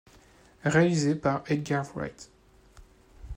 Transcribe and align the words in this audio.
Réalisé 0.65 1.13
par 1.13 1.43
Edgar 1.45 1.85
Wright. 1.95 2.31